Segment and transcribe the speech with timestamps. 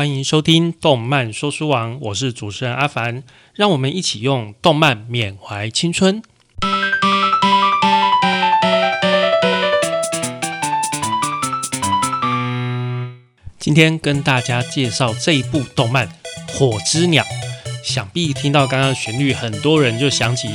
[0.00, 6.22] 欢迎收听《动漫说书王》，我是主持人阿凡，让我们一起用动漫缅怀青春。
[13.58, 16.08] 今天跟大家介绍这一部动漫
[16.50, 17.22] 《火之鸟》，
[17.84, 20.48] 想必听到刚刚旋律，很多人就想起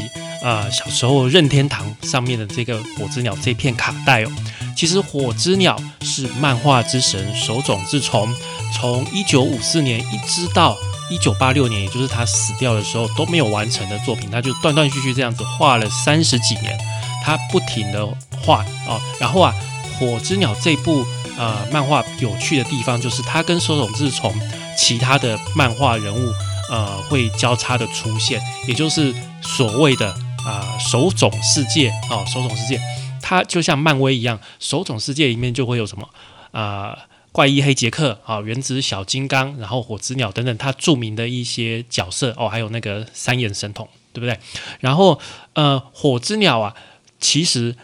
[0.43, 4.31] 啊、小时候任天堂上面的这个《火之鸟》这片卡带哦。
[4.75, 8.27] 其实《火之鸟》是漫画之神手冢治虫
[8.75, 10.77] 从一九五四年一直到
[11.09, 16.77] 一九八六年，也就是他死掉的时候都没有完成的作品，他就断断续续这样子画了三十几年，
[17.23, 18.05] 他不停的
[18.43, 18.99] 画哦。
[19.19, 19.55] 然后啊，
[19.97, 21.05] 《火之鸟》这部
[21.37, 24.33] 呃漫画有趣的地方就是他跟手冢治虫
[24.77, 26.33] 其他的漫画人物
[26.69, 30.11] 呃会交叉的出现，也就是所谓的
[30.45, 32.79] 啊、手冢世界哦，手冢世界。
[33.21, 36.07] 它就像漫威一样，手冢世界里面就会有什么
[36.51, 36.95] 啊、
[37.35, 44.39] 怪异黑杰克啊、原子小金刚，然后火之鸟等等，它著名的一些角色哦，还有那个三眼神童，对不对？
[44.79, 45.19] 然后
[45.51, 46.73] 呃，火之鸟啊，
[47.19, 47.75] 其实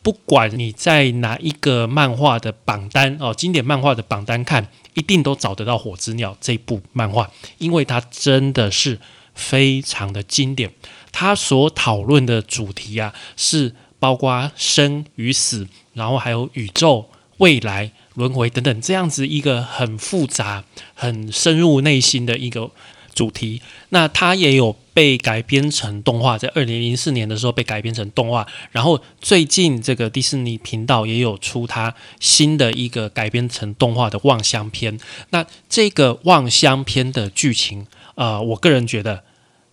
[0.00, 9.00] 不管你在哪一个漫画的榜单哦，经典漫画的榜单看，一定都找得到火之鸟这部漫画，因为它真的是
[9.34, 10.72] 非常的经典。
[11.10, 22.70] 它所讨论的主题啊，是包括生与死，然后还有宇宙、未来、轮回等等这样子一个很复杂、很深入内心的一个
[23.14, 23.60] 主题。
[23.90, 34.98] 那它也有被改编成动画，在二零零四年的时候被改编成动画，然后最近这个迪士尼频道也有出它新的一个改编成动画的《望乡篇》。
[35.30, 39.24] 那这个《望乡篇》的剧情，呃，我个人觉得。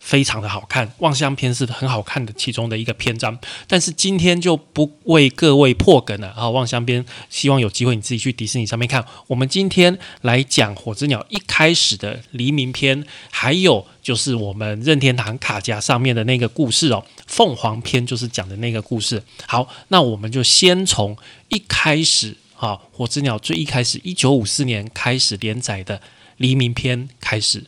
[0.01, 9.05] 非常的好看，《望乡篇》是很好看的其中的一个篇章，但是今天就不为各位破梗了啊，《望乡篇》希望有机会你自己去迪士尼上面看。
[9.27, 19.21] 我们今天来讲《火之鸟》一开始的黎明篇，还有就是我们任天堂卡夹上面的那个故事哦，《凤凰篇》就是讲的那个故事。
[19.45, 21.15] 好，那我们就先从
[21.49, 26.01] 一开始啊，《火之鸟》最一开始一九五四年开始连载的
[26.37, 27.63] 黎明篇开始，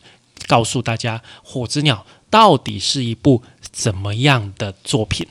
[0.48, 2.04] 告诉大家《火之鸟》。
[2.34, 5.28] 到底是一部怎么样的作品？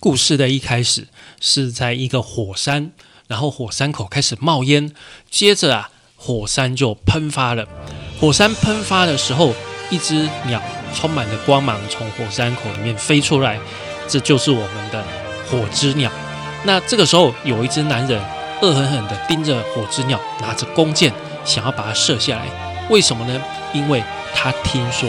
[0.00, 1.06] 故事的一开始
[1.40, 2.90] 是在一个火山，
[3.28, 4.92] 然后火山口开始冒烟，
[5.30, 7.68] 接着啊，火山就喷发了。
[8.20, 9.54] 火山喷发的时候，
[9.88, 10.60] 一只鸟
[10.92, 13.60] 充满着光芒从火山口里面飞出来，
[14.08, 15.04] 这就是我们的
[15.48, 16.10] 火之鸟。
[16.64, 18.20] 那这个时候，有一只男人
[18.62, 21.14] 恶狠狠地盯着火之鸟，拿着弓箭
[21.44, 22.88] 想要把它射下来。
[22.90, 23.40] 为什么呢？
[23.72, 24.02] 因为
[24.34, 25.08] 他听说。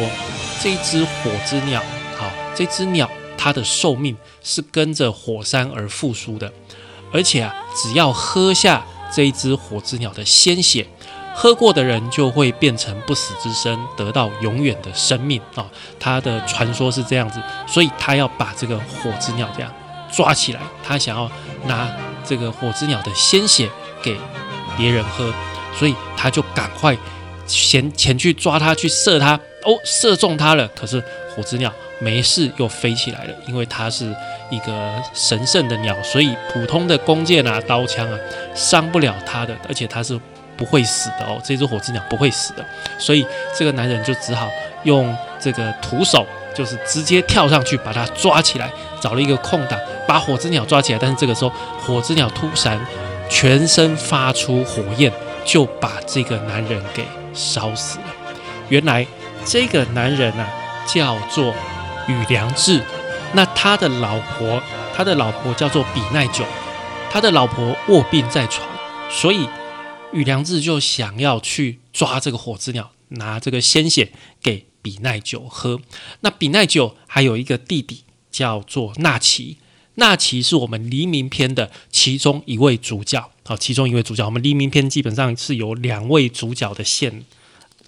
[0.59, 1.81] 这只火之鸟，
[2.17, 6.51] 好，这只鸟它的寿命是跟着火山而复苏的，
[7.13, 10.87] 而且啊，只要喝下这一只火之鸟的鲜血，
[11.35, 15.65] 喝过的人就会变成不死之身，得到永远的生命啊。
[15.99, 19.71] 它的传说是这样子，所以他要把这个火之鸟这样
[20.11, 21.31] 抓起来，他想要
[21.67, 21.87] 拿
[22.25, 23.69] 这个火之鸟的鲜血
[24.01, 24.17] 给
[24.75, 25.31] 别人喝，
[25.77, 26.97] 所以他就赶快
[27.45, 29.39] 前前去抓它，去射它。
[29.67, 31.03] 哦，射中它了，可是
[31.35, 31.69] 火之鸟
[31.99, 34.15] 没事，又飞起来了，因为它是
[34.49, 38.17] 一个神圣的鸟，所以普通的弓箭啊、刀枪啊
[38.55, 40.17] 伤不了它的，而且它是
[40.55, 41.37] 不会死的哦。
[41.43, 42.65] 这只火之鸟不会死的，
[42.97, 44.49] 所以这个男人就只好
[44.85, 50.99] 用这个徒手，就是直接跳上去把它抓起来，找了一个空档把火之鸟抓起来。
[51.01, 51.51] 但是这个时候，
[51.81, 52.79] 火之鸟突然
[53.29, 55.11] 全身发出火焰，
[55.43, 57.03] 就把这个男人给
[57.33, 58.05] 烧死了。
[58.69, 59.05] 原来。
[59.49, 60.45] 这个男人啊，
[60.85, 61.55] 叫做
[62.09, 62.83] 宇良治。
[63.33, 64.61] 那他的老婆，
[64.93, 66.43] 他的老婆叫做比奈久。
[67.09, 68.67] 他的老婆卧病在床，
[69.09, 69.47] 所以
[70.11, 74.11] 宇良治就想要去抓这个火之鸟，拿这个鲜血
[74.43, 75.79] 给比奈久喝。
[76.19, 79.57] 那比奈久还有一个弟弟叫做纳奇，
[79.95, 83.31] 纳奇是我们黎明篇的其中一位主角。
[83.45, 87.23] 好，其中一位主角，我们黎明篇基本上是有两位主角的线。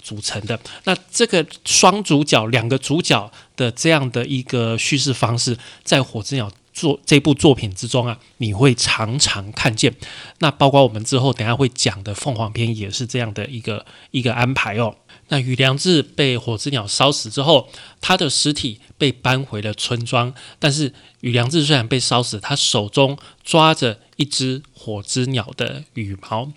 [0.09, 9.93] 组成的那这个双主角两个主角的这样的一个叙事方式，在《火之鸟》作这部作品之中啊，你会常常看见。
[10.39, 14.95] 那包括我们之后等下会讲的《凤凰篇》也是这样的一个一个安排哦。
[15.27, 17.69] 那羽良志被火之鸟烧死之后，
[18.01, 20.33] 他的尸体被搬回了村庄。
[20.57, 20.91] 但是
[21.21, 26.51] 羽良志虽然被烧死，他手中抓着一只火之鸟的羽毛。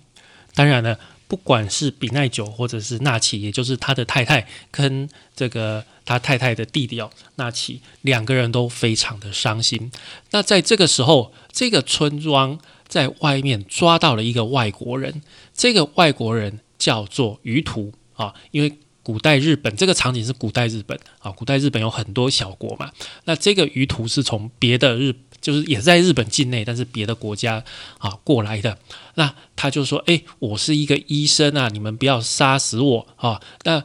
[0.55, 0.97] 当然了。
[1.27, 9.91] 不管是比奈久或者是纳奇，也就是他的太太跟这个他太太的弟弟哦，纳奇两个人都非常的伤心。
[10.31, 15.21] 那在这个时候，这个村庄在外面抓到了一个外国人，
[15.55, 22.91] 这个外国人叫做鱼图啊，因为古代日本这个场景是古代日本啊，古代日本有很多小国嘛，
[23.25, 27.63] 那这个鱼图是从别的日，就是也在日本境内，但是别的国家
[27.99, 28.79] 啊过来的，
[29.15, 33.83] 那他就说，哎，我是一个医生啊，你们不要杀死我啊，那。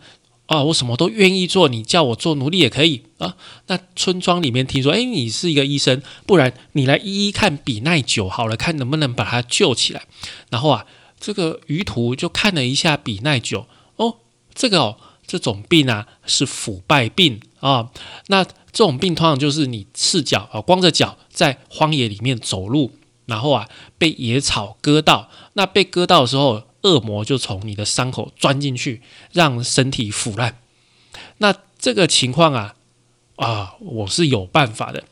[0.48, 3.36] 啊，我什么都愿意做，你叫我做奴隶也可以啊。
[3.66, 10.06] 那村庄里面听说，哎，你是一个医生，不然你来一一看比奈久好了，看能不能把他救起来。
[10.48, 10.86] 然后啊，
[11.20, 13.66] 这个鱼图就看了一下比奈久，
[13.96, 14.20] 哦，
[14.54, 14.96] 这个哦，
[15.28, 17.92] 这种病啊是腐败病啊。
[18.26, 18.52] 那这
[18.84, 22.90] 种病通常就是你赤脚啊，光着脚在荒野里面走路，
[23.26, 26.64] 然后啊被野草割到，那被割到的时候。
[26.82, 29.02] 恶魔就从你的伤口钻进去，
[29.32, 30.58] 让身体腐烂。
[31.38, 32.76] 那这个情况啊，
[33.34, 35.02] 啊，我是有办法的。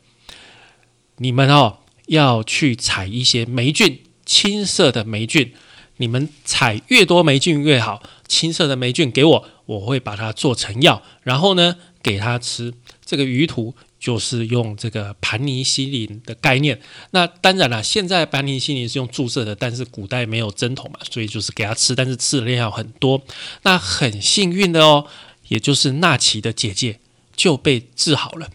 [1.17, 5.53] 你们哦，要去采一些霉菌，青色的霉菌。
[5.97, 12.73] 你们采越多霉菌越好，青色的霉菌给我，我会把它做成药，然后呢，给它吃。
[13.05, 13.75] 这个鱼图。
[13.99, 16.79] 就是用这个盘尼西林的概念，
[17.09, 23.19] 那当然啦，现在盘尼西林是用注射的，但是古代没有针筒嘛，所以就是给它吃，但是吃的量要很多。
[23.63, 25.07] 那很幸运的哦，
[25.47, 26.99] 也就是纳奇的姐姐
[27.35, 28.47] 就被治好了。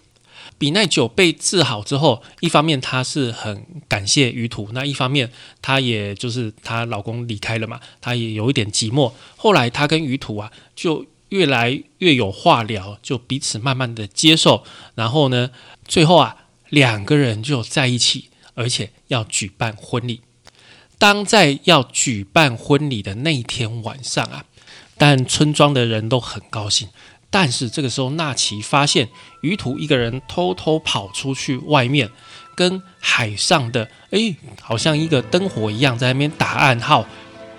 [0.62, 5.28] 比奈久被治好之后，一方面她是很感谢鱼土，那一方面
[5.60, 9.12] 她也就是她老公离开了嘛，她也有一点寂寞。
[9.36, 11.04] 后来她跟鱼土啊就。
[11.30, 14.64] 越来越有话聊，就彼此慢慢的接受，
[14.96, 15.50] 然后呢，
[15.88, 16.36] 最后啊，
[16.68, 20.20] 两个人就在一起，而且要举办婚礼。
[20.98, 24.44] 当在要举办婚礼的那一天晚上啊，
[24.98, 26.90] 但村庄的人都很高兴。
[27.32, 29.08] 但是这个时候，纳奇发现
[29.40, 32.10] 鱼图一个人偷偷跑出去外面，
[32.54, 37.06] 跟海上的哎，好像一个灯火一样，在那边打暗号。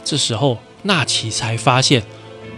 [0.05, 2.03] 这时候，纳奇才发现，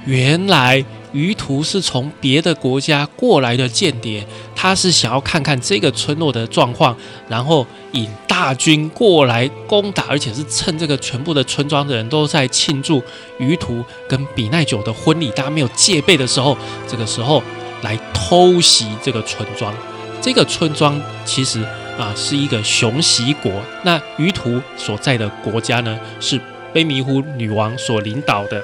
[0.05, 0.83] 原来。
[1.13, 4.21] 鱼图是从别的国家过来的间谍，
[4.53, 6.93] 他是想要看看这个村落的状况，
[7.29, 13.01] 然后引大军过来攻打，而且是趁这个全部的村庄的人都在庆祝
[13.39, 17.41] 鱼图跟比奈久的婚礼，大家没有戒备的时候，这个时候
[17.81, 19.73] 来偷袭这个村庄。
[20.21, 21.63] 这个村庄其实
[21.97, 23.49] 啊是一个熊袭国，
[23.85, 26.37] 那鱼图所在的国家呢是
[26.73, 28.61] 卑弥呼女王所领导的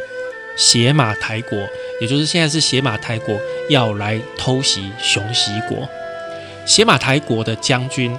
[0.56, 1.58] 邪马台国。
[2.00, 3.40] 也就是现在是邪马台国
[3.70, 5.88] 要来偷袭熊袭国，
[6.66, 8.18] 邪马台国的将军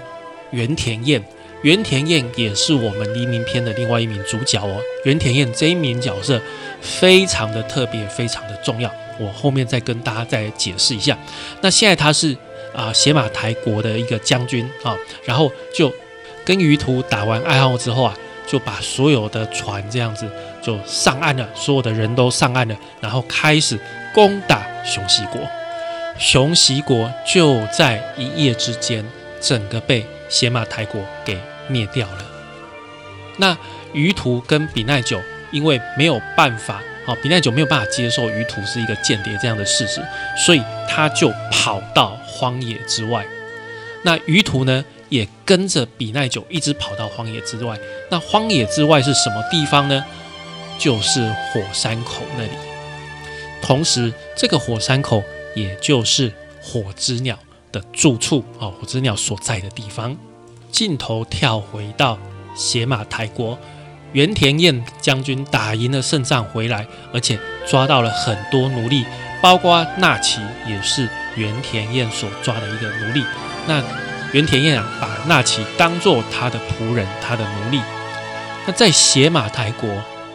[0.52, 1.20] 原田彦，
[1.62, 4.80] 原田彦也是我们黎明篇的另外一名主角哦。
[5.04, 6.40] 原田彦这一名角色
[6.80, 8.88] 非常的特别，非常的重要，
[9.18, 11.18] 我后面再跟大家再解释一下。
[11.60, 12.36] 那现在他是
[12.72, 15.92] 啊邪马台国的一个将军啊，然后就
[16.44, 18.16] 跟鱼图打完暗号之后啊。
[18.44, 20.28] 就把所有的船这样子
[20.62, 23.78] 就上岸了，所有的人都上岸了，然后开始
[24.14, 25.40] 攻打熊袭国。
[26.18, 29.04] 熊袭国就在一夜之间，
[29.40, 31.38] 整个被邪马台国给
[31.68, 32.24] 灭掉了。
[33.38, 33.56] 那
[33.92, 35.20] 鱼图跟比奈久
[35.50, 40.00] 因为没有办法，好比奈久没有办法接受鱼图是一个间谍这样的事实，
[40.36, 43.26] 所以他就跑到荒野之外。
[44.04, 44.84] 那鱼图呢？
[45.08, 47.78] 也跟着比奈久一直跑到荒野之外。
[48.10, 50.02] 那荒野之外是什么地方呢？
[50.78, 52.50] 就是火山口那里。
[53.62, 55.22] 同时，这个火山口
[55.54, 57.38] 也就是火之鸟
[57.70, 60.16] 的住处啊，火之鸟所在的地方。
[60.70, 62.18] 镜头跳回到
[62.56, 63.58] 邪马台国，
[64.12, 69.04] 原田彦将军打赢了胜仗回来，而且抓到了很多奴隶，
[69.40, 73.24] 包括纳奇也是原田彦所抓的一个奴隶。
[73.66, 73.82] 那
[74.32, 77.80] 原田彦啊，把纳奇当做他的仆人，他的奴隶。
[78.66, 79.88] 那在邪马台国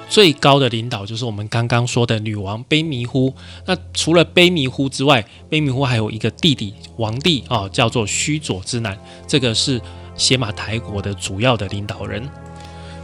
[0.09, 3.33] 最高的领导就是我们刚刚说的女王卑弥呼。
[3.65, 8.97] 那除了卑弥呼之外，卑弥呼还有一个弟弟王帝啊，叫做须佐之男。
[9.27, 9.81] 这个是
[10.15, 12.27] 邪马台国的主要的领导人。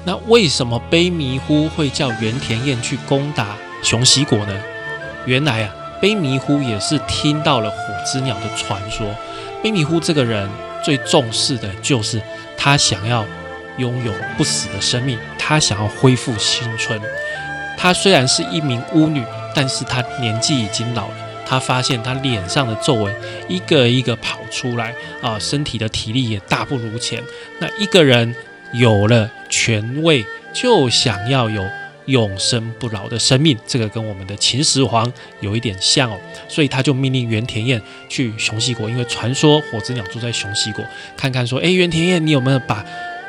[0.05, 4.61] 那为什么卑弥呼会叫原田彦去攻打熊袭国呢？
[5.25, 9.07] 原来啊，卑弥呼也是听到了火之鸟的传说。
[9.63, 10.49] 卑弥呼这个人。
[10.83, 12.21] 最重视的就是
[12.57, 13.25] 他想要
[13.77, 16.99] 拥有不死的生命，他想要恢复青春。
[17.77, 19.23] 他虽然是一名巫女，
[19.55, 21.15] 但是他年纪已经老了。
[21.45, 23.13] 他发现他脸上的皱纹
[23.47, 27.21] 一个一个跑出来啊，身体的体力也大不如前。
[27.59, 28.35] 那一个人
[28.73, 31.63] 有了权位，就想要有。
[32.07, 40.83] 永生不老的生命，这个跟我们的秦始皇有一点像哦，所以他就命令袁田彦去熊袭国，因为传说火之鸟住在熊袭国，
[41.15, 42.83] 看看说，哎，原田彦，你有没有把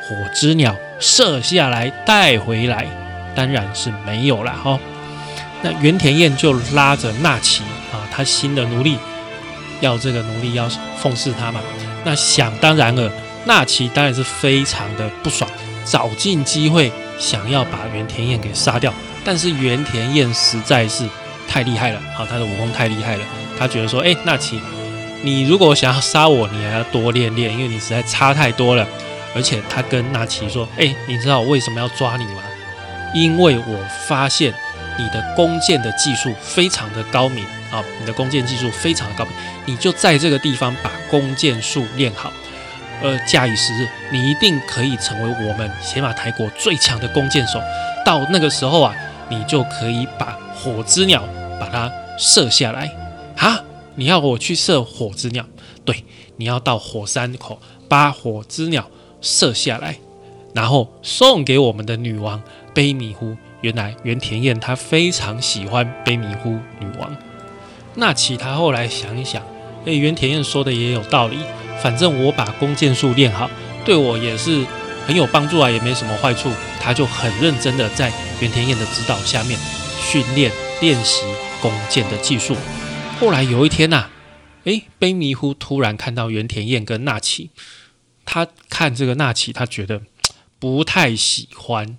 [0.07, 2.85] 火之鸟射下来带回来？
[3.35, 4.79] 当然是没有了哈。
[5.61, 8.97] 那原田彦就拉着纳奇啊，他新的奴隶，
[9.81, 11.59] 要这个奴隶要奉侍他嘛。
[12.03, 13.11] 那想当然了，
[13.45, 15.49] 纳奇当然是非常的不爽，
[15.83, 18.93] 找尽机会想要把原田彦给杀掉。
[19.23, 21.03] 但是原田彦实在是
[21.47, 23.23] 太厉害了，好，他的武功太厉害了，
[23.57, 24.61] 他觉得说，哎，纳奇。
[25.23, 28.87] 你如果想要杀我，你还要多练练，因为你实在差太多了。
[29.35, 32.41] 而且他跟纳奇说：“哎，你知道我为什么要抓你吗？
[33.13, 34.53] 因为我发现
[34.97, 39.33] 你的弓箭的技术非常的高明啊，你的弓箭技术非常的高明，
[39.65, 42.31] 你就在这个地方把弓箭术练好，
[43.01, 47.59] 呃，假以时日，你一定可以成为我们邪马台国最强的弓箭手。
[48.05, 48.95] 到那个时候啊，
[49.29, 51.23] 你就可以把火之鸟
[51.59, 52.89] 把它射下来
[53.37, 53.61] 啊。”
[53.97, 55.45] 你要我去射火之鸟，
[55.85, 56.03] 对，
[56.35, 58.89] 你要到火山口把火之鸟
[59.25, 59.97] 射下来，
[60.53, 62.39] 然后送给我们的女王
[62.75, 63.35] 悲迷糊。
[63.61, 67.17] 原来原田彦他非常喜欢悲迷糊女王。
[67.95, 69.41] 那其他后来想一想，
[69.87, 71.39] 哎，原田彦说的也有道理。
[71.81, 73.49] 反正我把弓箭术练好，
[73.83, 74.63] 对我也是
[75.07, 76.51] 很有帮助啊，也没什么坏处。
[76.79, 79.59] 他就很认真的在原田彦的指导下面
[79.99, 81.25] 训练练习
[81.59, 82.55] 弓箭的技术。
[83.19, 84.09] 后来有一天呐，
[84.65, 87.49] 诶，悲迷糊突然看到原田彦跟纳奇，
[88.25, 90.01] 他看这个纳奇，他觉得
[90.59, 91.97] 不太喜欢。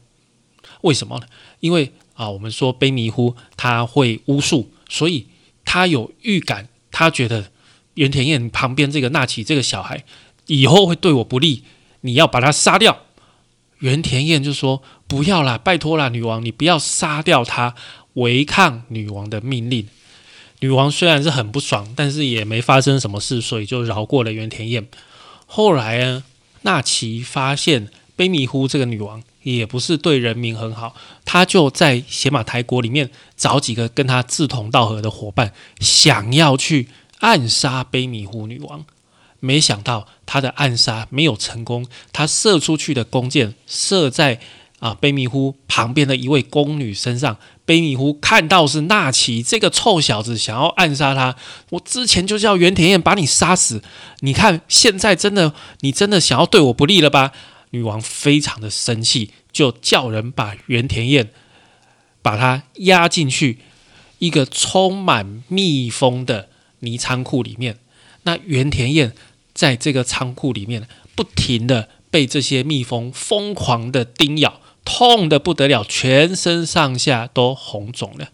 [0.83, 1.27] 为什么呢？
[1.61, 5.27] 因为啊，我们说悲迷糊他会巫术，所以
[5.65, 7.51] 他有预感，他觉得
[7.95, 10.05] 原田燕旁边这个纳奇这个小孩
[10.47, 11.65] 以后会对我不利，
[12.03, 13.03] 你要把他杀掉。
[13.81, 17.75] 原田燕就说：“不要啦，拜托啦，女王，你不要杀掉他，
[18.15, 19.87] 违抗女王的命令。”
[20.61, 24.89] 女王虽然是很不爽，但是也没发生什么事，所以就饶过了原田燕。
[25.47, 26.25] 后来呢，
[26.63, 36.89] 纳奇发现贝米呼这个女王也不是对人民很好，他就在邪马台国里面找几个跟他志同道合的伙伴，想要去
[37.21, 38.85] 暗杀贝米呼女王。
[39.41, 44.41] 没想到他的暗杀没有成功，他射出去的弓箭射在。
[44.79, 44.97] 啊！
[45.01, 51.35] 卑弥呼旁边的一位宫女身上，卑弥呼看到是纳奇这个臭小子想要暗杀他。
[51.71, 53.83] 我之前就叫原田彦把你杀死，
[54.21, 57.33] 你看现在真的，你真的想要对我不利了吧？
[57.71, 61.31] 女王非常的生气，就叫人把原田彦
[62.21, 63.59] 把他压进去
[64.19, 67.79] 一个充满蜜蜂的泥仓库里面。
[68.25, 69.15] 那原田彦
[69.55, 74.61] 在这个仓库里面不停的被这些蜜蜂疯狂的叮咬。
[74.87, 78.29] 痛的不得了，全身上下都红肿了。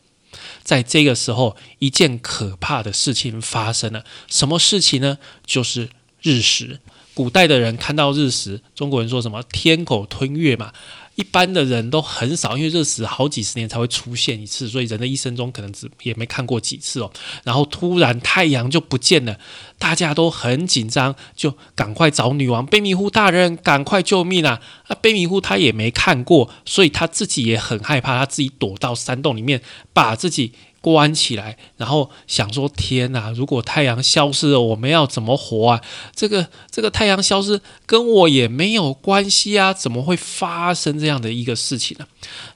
[0.63, 4.05] 在这个时候，一件可怕的事情发生了。
[4.29, 5.19] 什么事情呢？
[5.45, 5.89] 就是
[6.21, 6.79] 日食。
[7.15, 10.73] 古代的人看到日食，中国人说什么“天狗吞月”嘛。
[11.15, 17.13] 一般的人都很少，因为热死好几十年才会出现一次，所以人的一生中可能只也没看过几次哦。
[17.45, 19.39] 然后突然太阳就不见了，
[19.79, 24.61] 大家都很紧张，就赶快找女王贝米呼大人，赶快救命啊！
[24.89, 29.61] 啊，悲迷糊他也没看过，所以他自己也很害怕，他自己躲到山洞里面，
[29.93, 30.53] 把自己。
[30.83, 33.31] 关起来，然后想说：天哪！
[33.31, 35.81] 如果太阳消失了，我们要怎么活啊？
[36.15, 42.07] 这个这个太阳消失跟我也没有关系啊，怎么会发生这样的一个事情呢？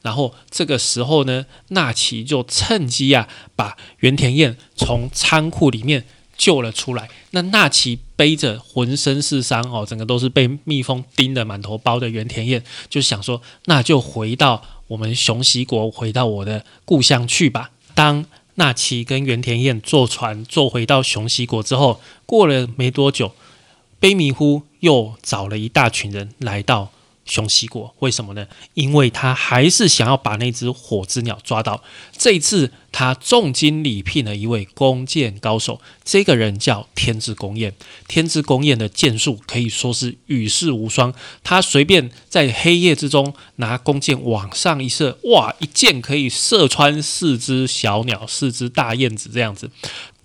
[0.03, 6.05] 然后这个时候呢，纳奇就趁机啊，把原田彦从仓库里面
[6.37, 7.09] 救了出来。
[7.31, 17.71] 那纳奇背着浑身是伤哦，整个都是被蜜蜂叮的满头包的原田彦，就想说：那就回到我们熊袭国，回到我的故乡去吧。
[17.97, 18.27] 当
[18.57, 23.33] 纳奇跟原田彦坐船坐回到熊西国之后，过了没多久，
[23.99, 26.91] 卑弥呼又找了一大群人来到。
[27.27, 28.47] 熊西国为什么呢？
[28.75, 31.83] 因为他还是想要把那只火之鸟抓到。
[32.17, 37.75] 这一次，他重金礼聘了一位弓箭高手，这个人叫天之弓彦。
[38.09, 41.13] 天之弓彦的箭术可以说是与世无双。
[41.43, 49.71] 他随便在黑夜之中拿弓箭往上一射，哇，一箭可以射穿四只小鸟、四只大燕子这样子。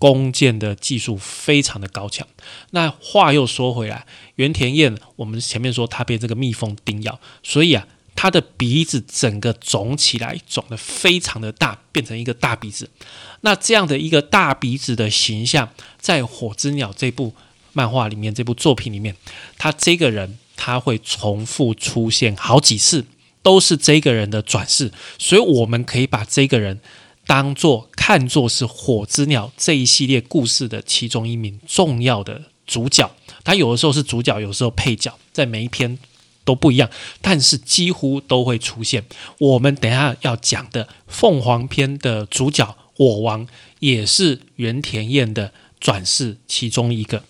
[0.01, 2.27] 弓箭的技术非常的高强。
[2.71, 12.89] 那话又说回来，原田彦，我们前面说他被这个蜜蜂叮咬，所以啊，他的鼻子整个肿起来，肿得非常的大，变成一个大鼻子。
[13.41, 17.35] 那这样的一个大鼻子的形象，在《火之鸟》这部
[17.73, 19.15] 漫画里面，这部作品里面，
[19.59, 23.05] 他这个人他会重复出现好几次，
[23.43, 26.79] 都是这个人的转世，所以我们可以把这个人。
[27.31, 33.09] 当做看作是《火之鸟》这一系列故事的其中一名重要的主角，
[33.45, 35.97] 他有的时候是主角，有时候配角，在每一篇
[36.43, 36.89] 都不一样，
[37.21, 39.05] 但是几乎都会出现。
[39.37, 43.47] 我们等下要讲的凤凰篇的主角我王，
[43.79, 47.23] 也是原田彦的转世其中一个。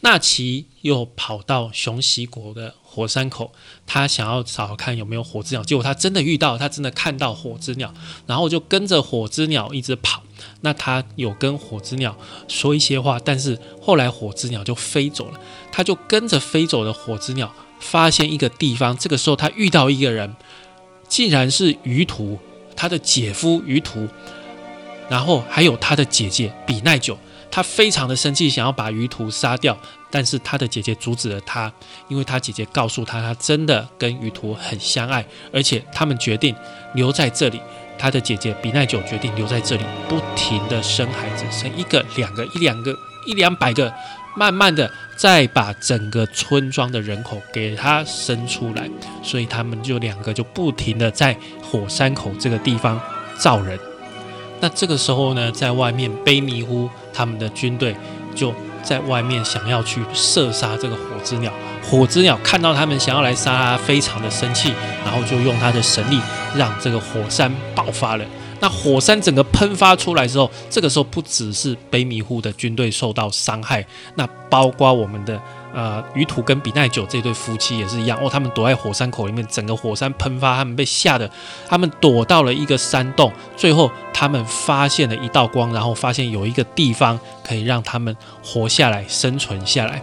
[0.00, 3.52] 那其又跑到熊袭国的火山口，
[3.86, 5.62] 他想要找看有没有火之鸟。
[5.62, 7.92] 结果他真的遇到，他真的看到火之鸟，
[8.26, 10.22] 然后就跟着火之鸟一直跑。
[10.62, 12.16] 那他有跟火之鸟
[12.48, 15.40] 说一些话，但是后来火之鸟就飞走了。
[15.70, 18.96] 他就跟着飞走的火之鸟，发现一个地方。
[18.96, 20.34] 这个时候他遇到一个人，
[21.08, 22.38] 竟然是鱼图，
[22.74, 24.08] 他的姐夫鱼图，
[25.10, 27.18] 然后还有他的姐姐比奈久。
[27.56, 29.74] 他非常的生气，想要把鱼图杀掉，
[30.10, 31.72] 但是他的姐姐阻止了他，
[32.06, 36.54] 因为他姐姐告诉他，他真的跟鱼图很相爱，而且他们决定
[36.92, 37.58] 留在这里。
[37.96, 42.94] 他的姐姐比奈久决定留在这里，不停的生孩子，生一个、两个、一两个、
[43.26, 43.90] 一两百个，
[44.36, 48.86] 慢慢的再把整个村庄的人口给他生出来，
[49.22, 53.00] 所以他们就两个就不停的在火山口这个地方
[53.38, 53.80] 造人。
[54.60, 57.94] 那这个时候呢，在外面悲迷糊，他们的军队
[58.34, 61.52] 就在外面想要去射杀这个火之鸟。
[61.82, 64.72] 火之鸟看到他们想要来杀，非常的生气，
[65.04, 66.20] 然后就用他的神力
[66.56, 68.24] 让这个火山爆发了。
[68.58, 75.40] 那火山整个喷发出来之后，这个时候不只是悲迷糊的军队受到伤害，那包括我们的。
[75.76, 81.30] 呃，鱼土跟比奈久这对夫妻也是一样哦，他们躲在火山口里面，整个火山喷发，他们被吓得，
[81.68, 90.02] 他们躲到了一个山洞，最后他们发现了一道光，然后发现有一个地方可以让他们活下来、生存下来。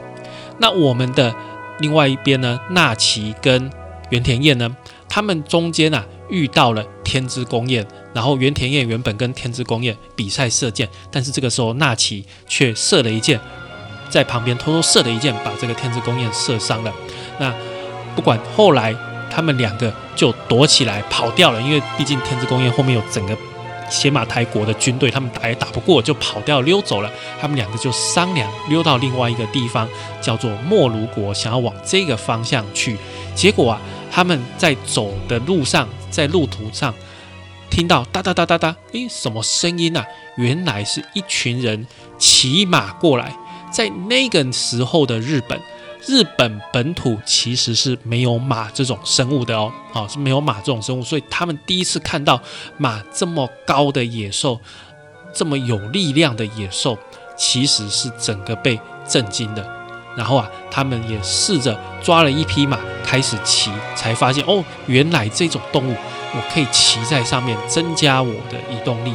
[0.60, 1.34] 那我们的
[1.80, 3.68] 另外一边呢，纳奇跟
[4.12, 4.78] 原田彦呢，
[5.10, 13.40] 他们中间啊遇到了天之宫彦，然后原田彦原本跟天之宫彦比赛射箭，但是这个时候纳奇却射了一箭。
[14.14, 16.94] 在旁边偷偷射了一箭，把这个天之宫宴射伤了。
[17.40, 17.52] 那
[18.16, 18.96] 不管后来
[19.28, 23.36] 他们两个就躲起来跑掉了，因为毕竟天之宫宴后面有整个
[23.90, 27.10] 邪马台国的军队，他们打也打不过，就跑掉溜走了。
[27.42, 29.90] 他们两个就商量溜到另外一个地方，
[30.22, 32.96] 叫做莫卢国，想要往这个方向去。
[33.34, 36.94] 结果啊，他们在走的路上，在路途上
[37.72, 40.06] 听到哒哒哒哒哒，诶，什么声音啊？
[40.38, 41.88] 原来是一群人
[42.20, 43.36] 骑马过来。
[43.74, 45.60] 在那个时候的日本，
[46.06, 52.40] 日本本土其实是没有马这种生物的哦，好是没有马这种生物，所以他们第一次看到
[52.78, 54.60] 马这么高的野兽，
[55.34, 56.96] 这么有力量的野兽，
[57.36, 59.68] 其实是整个被震惊的。
[60.16, 65.96] 然后啊，他们也试着抓了一匹马开始骑，才发现哦，原来这种动物
[66.36, 69.12] 我可以骑在上面，增加我的移动力。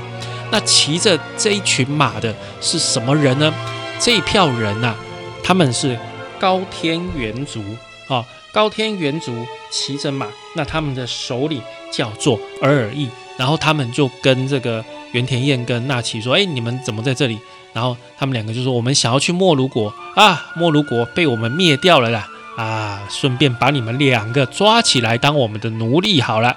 [0.50, 3.54] 那骑着这一群马的是什么人呢？
[4.00, 4.94] 这一票人呐，
[5.42, 5.98] 他们是
[6.38, 7.62] 高天元族
[8.08, 9.34] 啊，高天元族
[9.70, 11.60] 骑着马，那他们的首领
[11.92, 17.38] 叫做尔尔义，然后他们就跟这个原田彦跟纳奇说：“哎，你们怎么在这里？”
[17.74, 26.56] 然后他们两个就说：“我们想要去莫卢国啊，莫卢国被我们灭掉了啦啊，顺便把你们两个抓起来当我们的奴隶好了。”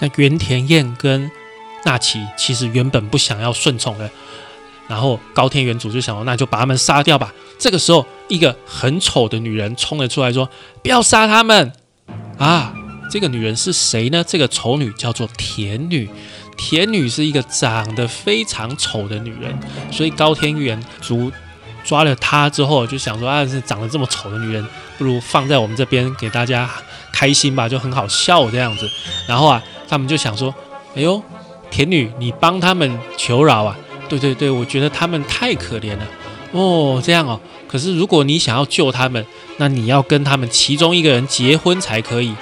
[0.00, 1.30] 那原田彦跟
[1.84, 4.10] 纳奇其实原本不想要顺从的。
[4.88, 7.32] 然后高天元主就想说，那就把他们杀掉吧。
[7.58, 10.48] 这个时候，一个很丑的女人冲了出来，说
[10.82, 11.72] ：“不要杀他们！”
[12.38, 12.72] 啊，
[13.10, 14.24] 这个女人是谁呢？
[14.26, 16.08] 这个丑女叫做田女。
[16.56, 19.56] 田女是一个长得非常丑的女人，
[19.92, 21.30] 所以高天元主
[21.84, 26.68] 抓了她之后，就想说：“啊，是长得这么丑的女人，不如放在我们这边给大家
[27.12, 28.88] 开心吧，就很好笑这样子。”
[29.28, 30.54] 然后啊，他们就想说
[30.96, 31.22] ：“哎呦，
[31.70, 33.76] 田女，你帮他们求饶啊！”
[34.08, 36.06] 对对对，我觉得他们太可怜了
[36.52, 37.38] 哦，这样哦。
[37.66, 39.24] 可是如果你想要救他们，
[39.58, 42.32] 那你要跟他们其中一个人结婚才可以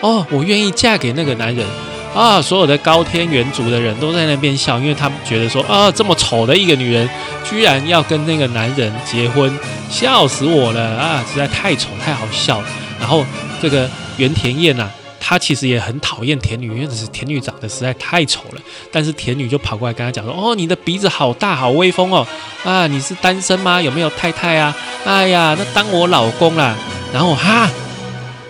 [0.00, 0.24] 哦。
[0.30, 1.66] 我愿意嫁给那个男人
[2.14, 2.40] 啊！
[2.40, 7.08] 所有的高天元族的人都在那边笑，因为他们觉得说啊，这么丑的一个女人，
[7.42, 9.52] 居然要跟那个男人结婚，
[9.90, 11.24] 笑死我了啊！
[11.30, 12.68] 实在太丑，太好笑了。
[13.00, 13.24] 然后
[13.60, 14.88] 这个原田彦呐。
[15.24, 18.60] 他其实也很讨厌田女，因为只是田女长得实在太丑了。
[18.90, 22.26] 但是田女就跑过来跟他讲说：“哦，你的鼻子好大，好威风哦！
[22.64, 23.80] 啊，你是单身吗？
[23.80, 24.76] 有没有太太啊？
[25.04, 26.76] 哎呀，那当我老公啦！
[27.12, 27.70] 然后哈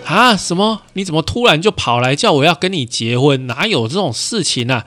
[0.03, 0.81] 啊什么？
[0.93, 3.45] 你怎么突然就跑来叫我要跟你结婚？
[3.45, 4.83] 哪有这种事情啊？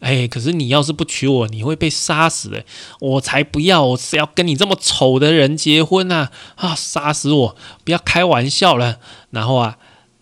[0.00, 2.64] 哎，可是你要是不娶我，你会被杀死的。
[2.98, 3.84] 我才不要！
[3.84, 6.32] 我是要跟你这么丑的人结婚啊！
[6.56, 7.56] 啊，杀死我！
[7.84, 8.96] 不要开玩笑了。
[9.30, 9.76] 然后啊。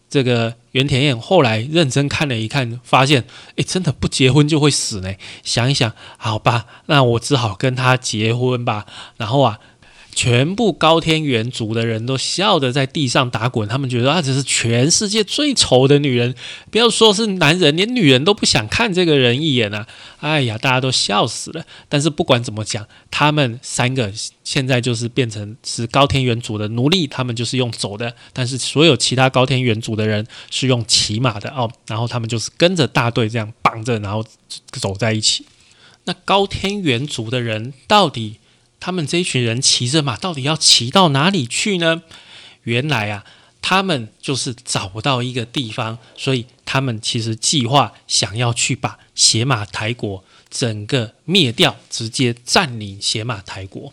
[0.09, 3.24] 这个袁田燕后来认真看了一看，发现，
[3.56, 5.14] 哎，真的不结婚就会死呢。
[5.42, 8.84] 想一想，好吧，那我只好跟他结婚吧。
[9.16, 9.58] 然后啊，
[10.16, 16.35] 全部高天原族的人都笑得在地上打滚，他们觉得啊，这是全世界最丑的女人，
[16.70, 19.87] 不要说是男人，连女人都不想看这个人一眼啊！
[20.20, 21.66] 哎呀，大家都笑死了。
[21.90, 24.11] 但是不管怎么讲，他们三个
[24.42, 34.24] 现在就是变成是高天原族的奴隶，他们就是用走的，但是所有其他高天原族的人是用骑马的哦，然后他们就是跟着大队这样绑着，然后
[34.72, 35.44] 走在一起。
[36.05, 38.37] 那高天原族的人到底？
[38.87, 42.03] 他们这一群人骑着马，到底要骑到哪里去呢？
[42.62, 43.25] 原来啊，
[43.61, 53.92] 他们就是找不到一个地方，所以他们其实计划想要去把邪马台国整个灭掉，直接占领邪马台国。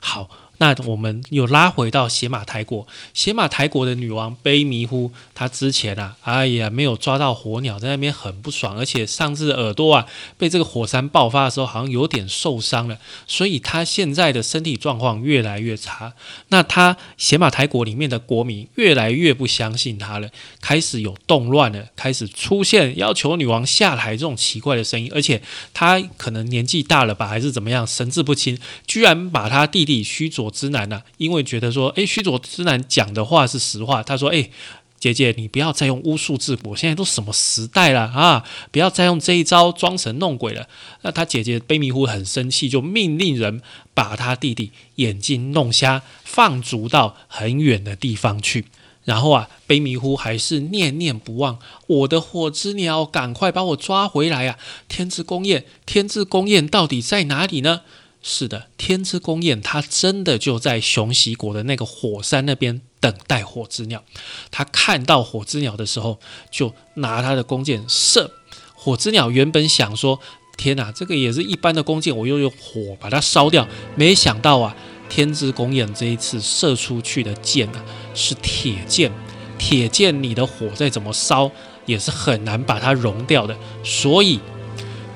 [0.00, 0.28] 好。
[0.60, 16.12] 那我们又拉回到邪马台国，邪马台国的女王卑弥呼，她之前啊，哎呀，没有抓到火鸟，在那边很不爽，而且上次耳朵啊被这个火山爆发的时候，好像有点受伤了，所以她现在的身体状况越来越差。
[16.48, 20.28] 那她邪马台国里面的国民越来越不相信她了，
[20.60, 25.40] 开始有动乱了，开始出现要求女王下台这种奇怪的声音，而且
[25.72, 30.49] 她可能年纪大了吧，还是怎么样，神志不清，居然把她弟弟须佐。
[30.50, 31.02] 之男呢？
[31.16, 34.02] 因为觉得说，哎，须佐之男讲的话是实话。
[34.02, 34.50] 他说，哎，
[34.98, 38.44] 姐姐，你不要再用巫术治国，现在都什么时代了啊？
[38.70, 40.68] 不要再用这一招装神弄鬼了。
[41.02, 43.62] 那他姐姐卑弥呼很生气，就命令人
[43.94, 48.66] 把他弟弟眼睛弄瞎，放逐到很远的地方去。
[49.04, 54.58] 然后啊，卑弥呼还是念念不忘，我的火之鸟，赶快把我抓回来啊！
[54.88, 57.80] 天之宫宴，天之宫宴到底在哪里呢？
[58.22, 64.04] 是的，天之宫宴，他真的就在熊袭国的那个火山那边等待火之鸟。
[64.50, 68.30] 他看到火之鸟的时候，就拿他的弓箭射。
[68.74, 70.20] 火之鸟原本想说
[70.58, 74.76] ：“天哪，这个也是一般的弓箭，我又用火把它烧掉。”没想到啊，
[75.08, 77.82] 天之宫宴这一次射出去的箭呢，
[78.14, 79.10] 是铁箭。
[79.58, 81.50] 铁箭，你的火再怎么烧，
[81.86, 83.56] 也是很难把它融掉的。
[83.82, 84.40] 所以，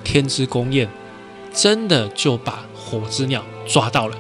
[0.03, 0.89] 天之宫宴
[1.53, 2.65] 真的就把。
[3.01, 4.17] 火之鸟抓到了，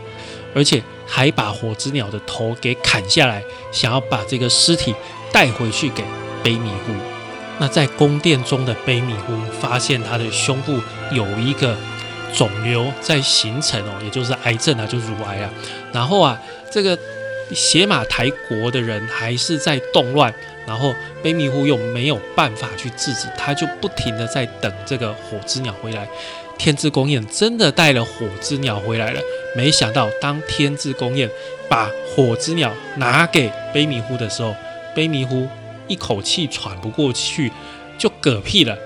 [0.54, 4.94] 而且还把火之鸟的头给砍下来，想要把这个尸体
[5.32, 6.02] 带回去给
[6.42, 6.92] 卑弥呼。
[7.58, 10.80] 那在宫殿中的卑弥呼发现他的胸部
[11.12, 11.76] 有一个
[12.32, 15.50] 肿瘤在形成哦，也就是癌症啊，就乳癌啊。
[15.92, 16.98] 然后啊，这个
[17.52, 20.34] 邪马台国的人还是在动乱，
[20.66, 26.08] 然后卑弥呼又没有办法去制止，他就不停的在等这个火之鸟回来。
[26.58, 29.20] 天之宫宴真的带了火之鸟回来了，
[29.56, 31.28] 没想到当天之宫宴
[31.68, 34.54] 把火之鸟拿给卑弥呼的时候，
[34.94, 35.48] 卑弥呼
[35.88, 37.50] 一口气喘不过去，
[37.98, 38.76] 就嗝屁了。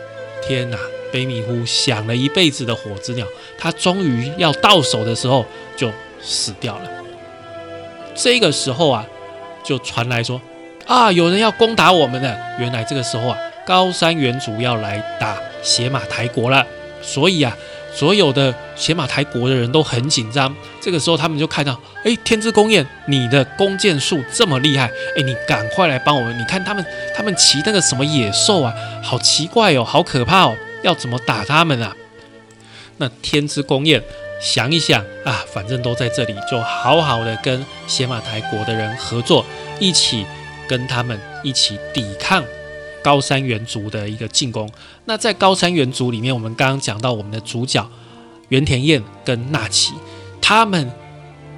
[0.47, 0.79] 天哪！
[1.11, 3.27] 卑弥呼想了一辈子的火之鸟，
[3.59, 6.91] 他终于要到手的时候就死掉了。
[8.15, 9.07] 这个时候啊，
[9.65, 10.39] 就传来说
[10.87, 12.37] 啊，有人要攻打我们了。
[12.59, 16.67] 原来这个时候啊，高山原主要来打邪马台国了。
[17.09, 17.57] 所以啊，
[17.95, 20.55] 所有的邪马台国的人都很紧张。
[20.79, 26.39] 这个时候，他们就看到，哎，天之宫宴，你的弓箭术这么厉害，哎，你赶快来帮我们。
[26.39, 26.85] 你看他们，
[27.17, 31.97] 他们骑那个什么野兽啊，好奇怪哦，好可怕哦，要怎么打他们啊？
[32.99, 34.03] 那天之宫宴
[34.39, 39.47] 想一想啊，反正都在这里，就好好的跟邪马台国的人合作，
[39.81, 40.27] 一起
[40.69, 42.45] 跟他们一起抵抗。
[43.09, 44.69] 高山原族的一个进攻。
[45.07, 47.89] 那在高山原族里面，我们刚刚讲到我们的主角
[48.51, 49.95] 原田彦跟纳奇，
[50.43, 50.93] 他们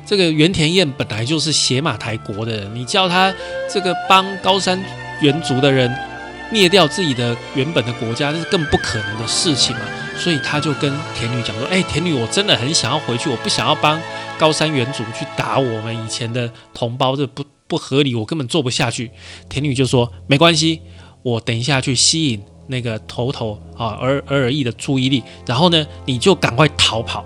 [0.06, 3.34] 这个原田彦本来就是邪马台国的人，你叫他
[3.68, 4.80] 这个帮高山
[5.20, 5.92] 原族的人
[6.52, 9.82] 灭掉自己的原本的国家，这是更不可能的事情嘛。
[10.16, 14.00] 所以他就跟田女讲说：“哎，田女，我真的很想要回去，我不想要帮
[14.38, 19.10] 高山原族去打我们以前的同胞，这不不合理，我根本做不下去。”
[19.50, 20.80] 田女就说：“没关系。”
[21.22, 27.24] 我等一下去吸引那个头头啊，尔尔尔义的注意力，然后呢，你就赶快逃跑。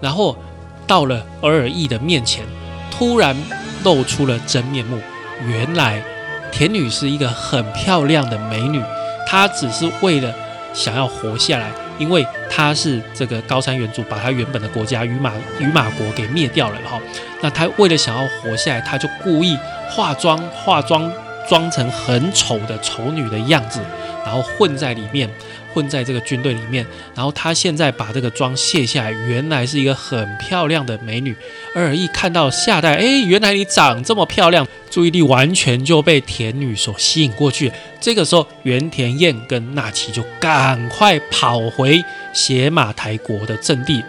[0.00, 0.36] 然后
[0.86, 2.44] 到了尔尔义的面前，
[2.90, 3.36] 突然
[3.82, 4.98] 露出了真面目。
[5.48, 6.02] 原来
[6.52, 8.80] 田女是一个很漂亮的美女，
[9.26, 10.32] 她只是为了
[10.72, 17.00] 想要活下来，因为她是这个高山原主，把她原本的国家与马与马国给灭掉了哈。
[17.42, 19.58] 那她为了想要活下来，她就故意
[19.90, 21.12] 化妆化妆。
[21.48, 23.80] 装成很丑的丑女的样子，
[24.24, 25.28] 然后混在里面，
[25.72, 26.86] 混在这个军队里面。
[27.14, 31.36] 然后她现在把这个妆卸下来，原来是一个很漂亮的美女。
[31.74, 37.70] 而一看到夏代，哎，原来你长这么漂亮，注意力完全就被田女所吸引过去。
[38.00, 42.02] 这个时候，原田彦跟纳奇就赶快跑回
[42.32, 44.02] 邪马台国的阵地。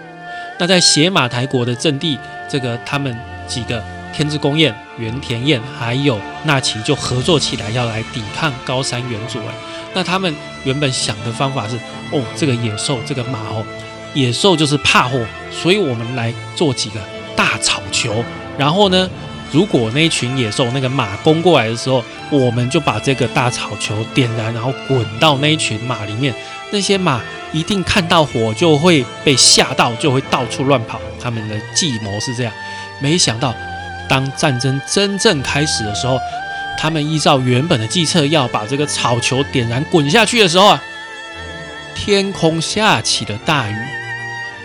[0.57, 2.17] 那在邪马台国的阵地，
[2.49, 3.13] 这个他们
[3.45, 3.83] 几个
[4.15, 9.53] 天之宫彦、原田彦还有纳奇就合作起来，要来抵抗高山元祖哎。
[9.93, 11.75] 那他们原本想的方法是：
[12.11, 13.65] 哦，这个野兽，这个马哦，
[14.13, 15.19] 野兽就是怕火，
[15.51, 16.99] 所以我们来做几个
[17.35, 18.23] 大草球，
[18.57, 19.09] 然后呢？
[19.51, 26.33] 如果那群野兽那个马攻过来的时候，我们就把这个大草球点燃，然后滚到那一群马里面。
[26.71, 27.21] 那些马
[27.53, 30.99] 一定看到火就会被吓到，就会到处乱跑。
[31.21, 32.51] 他们的计谋是这样。
[32.99, 33.53] 没想到，
[34.07, 36.19] 当战争真正开始的时候，
[36.77, 40.83] 他们依照原本的计策要把这个草球点燃滚下去的时候啊，
[41.95, 43.75] 天空下起了大雨，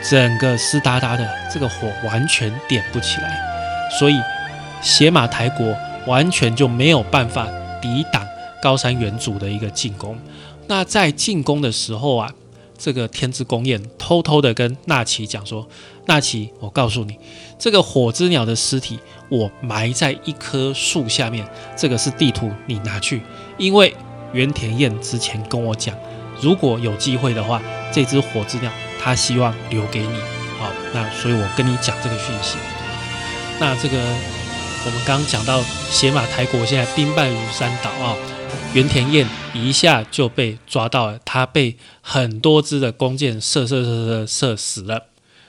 [0.08, 3.40] 整个湿哒哒的，这个火完全点不起来，
[3.98, 4.20] 所以。
[4.82, 5.76] 邪马台国
[6.06, 7.46] 完全就没有办法
[7.82, 8.26] 抵挡
[8.62, 10.18] 高山元祖的一个进攻。
[10.68, 12.32] 那在进攻的时候啊，
[12.80, 15.68] 这个天之宫宴偷偷的跟纳奇讲说
[16.08, 17.18] ：“纳奇，我告诉你，
[17.58, 21.46] 这个火之鸟的尸体我埋在一棵树下面。
[21.76, 23.20] 这个是地图，你拿去。
[23.58, 23.94] 因为
[24.32, 25.94] 原田彦之前跟我讲，
[26.40, 27.60] 如果有机会的话，
[27.92, 30.14] 这只火之鸟他希望留给你。
[30.58, 32.56] 好，那所以我跟你讲这个讯息。
[33.60, 33.98] 那这个。”
[34.82, 38.16] 我们刚刚讲到邪马台国现在兵败如山倒啊，
[38.72, 45.06] 原田彦一下就被抓到了，他被很多支的弓箭射射射射射死了，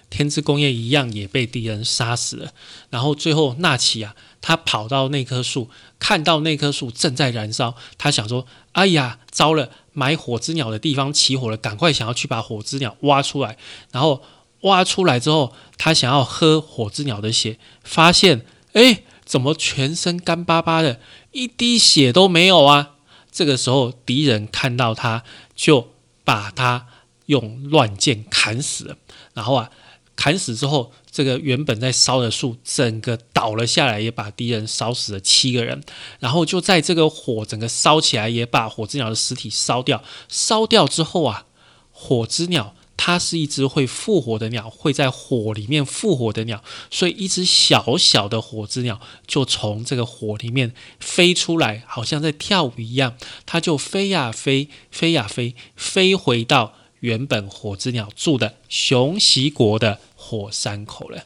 [0.10, 2.52] 天之弓彦一样也被敌人杀死了。
[2.90, 13.56] 然后最后纳奇啊，他跑到那棵树，看到那棵树正在燃烧，他想说：“哎呀，糟了，埋火之鸟的地方起火了，赶快想要去把火之鸟挖出来。”
[13.94, 14.24] 然后
[14.62, 19.04] 挖出来之后，他想要喝火之鸟的血，发现哎。
[19.24, 21.00] 怎么全身干巴巴的，
[21.32, 22.96] 一滴血都没有啊？
[23.32, 25.24] 这个时候敌人看到他，
[25.56, 26.88] 就把他
[27.28, 28.98] 用乱箭砍死了。
[29.34, 29.72] 然后啊，
[30.16, 35.82] 砍死之后，这个原本在烧的树整个倒了下来，也把敌人烧死了七个人。
[36.20, 40.04] 然后就在这个火整个烧起来，也把火之鸟的尸体烧掉。
[40.28, 41.46] 烧掉之后啊，
[41.92, 42.76] 火之鸟。
[43.04, 61.26] 它是一只会复活的鸟，会在火里面复活的鸟，所以一只小小的火之鸟就从这个火里面飞出来，好像在跳舞一样，它就飞呀飞，飞呀飞，飞回到原本火之鸟住的熊袭国的火山口了。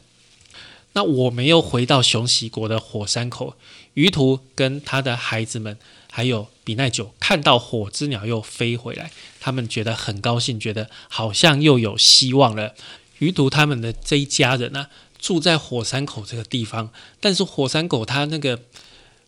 [0.94, 3.52] 那我们又回到熊袭国的火山口，
[3.92, 5.76] 于途跟他的孩子们。
[6.16, 12.74] 还有比奈久看到火之鸟又飞回来，他们觉得很高兴，觉得好像又有希望了。
[13.18, 14.86] 于独他们的这一家人呢，
[15.18, 18.62] 住在火山口这个地方，但是火山口它那个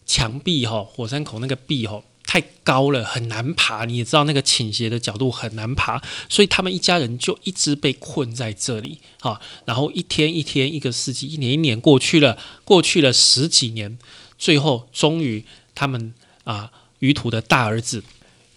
[0.07, 3.85] 墙壁哈，火山口那个壁哈太高了，很难爬。
[3.85, 9.39] 你也知道那个倾斜的角度很难爬，所以他们一家人就一直被困在这里啊。
[9.67, 13.99] 然后一天一天，一个世纪，一年一年过去了，过去了十几年，
[14.39, 16.15] 最后终于他们。
[16.49, 18.03] 啊，于途的大儿子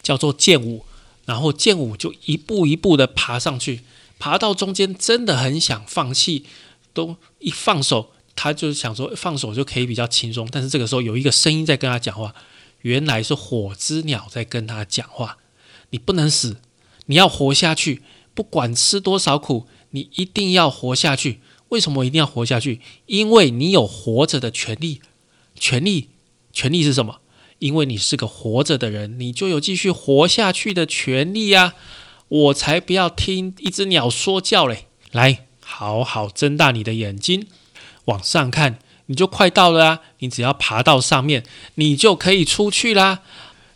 [0.02, 0.86] 叫做剑武，
[1.26, 3.82] 然后剑武就一步一步的爬上去，
[4.18, 6.46] 爬到中间真的很想放弃，
[6.94, 10.48] 都一放手，他就想说放手就可以比较轻松。
[10.50, 12.34] 但是这个时候有一个声音在跟他讲话，
[12.84, 15.38] 原来是火之鸟在跟他讲话：
[15.90, 16.62] 你不能死，
[17.08, 18.02] 你要活下去，
[18.34, 21.42] 不管吃多少苦，你一定要活下去。
[21.68, 22.80] 为什么一定要活下去？
[23.08, 25.02] 因为你有活着的权利，
[25.56, 26.08] 权利，
[26.54, 27.21] 权利是什么？
[27.62, 31.76] 因为你是个活着的人，你就有继续活下去的权利呀！
[32.28, 34.88] 我才不要听一只鸟说教嘞！
[35.12, 37.45] 来，好好睁大你的眼睛，
[38.06, 40.00] 往上看，你就快到了啊！
[40.19, 41.43] 你只要爬到上面，
[41.76, 43.19] 你就可以出去啦。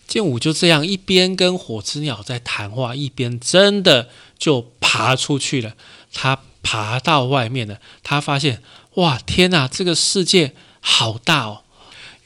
[0.08, 5.76] 剑舞就这样一边跟火之鸟在谈话，一边真的就爬出去了。
[6.12, 8.64] 他爬到外面了，他发现，
[8.96, 11.62] 哇，天哪，这个世界好大哦！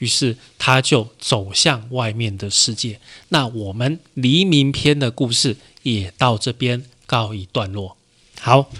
[0.00, 2.98] 于是他就走向外面的世界。
[3.28, 7.96] 那我们黎明篇的故事也到这边告一段落。
[8.40, 8.70] 好，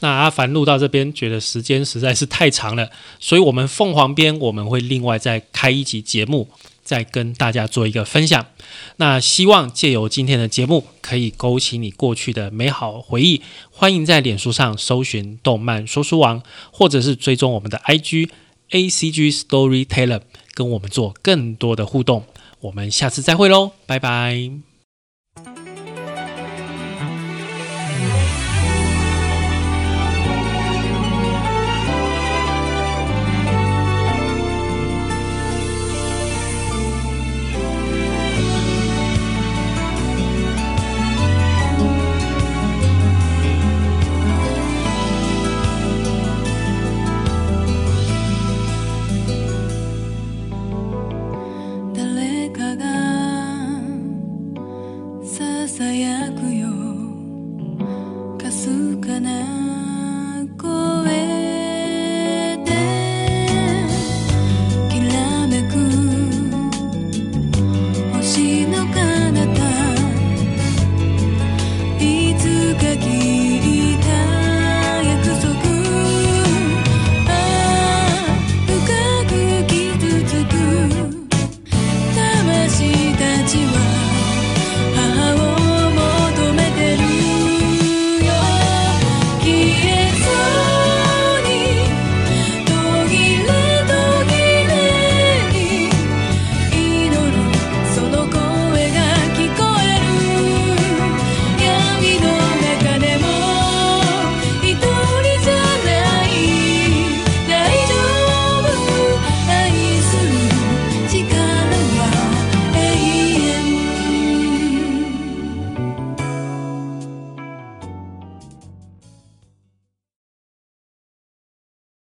[0.00, 6.48] 那阿凡录到这边，觉得时间实在是太长了，所以我们凤凰边我们会另外再开一集节目，
[6.84, 8.46] 再跟大家做一个分享。
[8.96, 13.42] 那希望借由今天的节目，可以勾起你过去的美好回忆。
[13.70, 18.28] 欢迎在脸书上搜寻“动漫说书王”，或者是追踪我们的 IG
[18.70, 20.20] ACG Storyteller。
[20.58, 22.24] 跟我们做更多的互动，
[22.58, 24.67] 我们下次再会喽，拜拜。